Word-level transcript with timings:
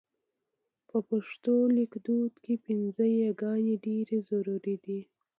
په 0.89 0.97
پښتو 1.09 1.53
لیکدود 1.77 2.33
کې 2.43 2.53
پينځه 2.65 3.05
یې 3.17 3.27
ګانې 3.41 3.75
ډېرې 3.85 4.17
ضرور 4.29 4.61
دي. 4.85 4.99